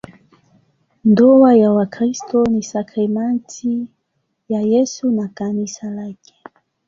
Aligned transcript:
Ndoa 1.05 1.55
ya 1.55 1.71
Wakristo 1.71 2.43
ni 2.45 2.63
sakramenti 2.63 3.87
ya 4.49 4.61
Yesu 4.61 5.11
na 5.11 5.27
Kanisa 5.27 5.89
lake. 5.91 6.35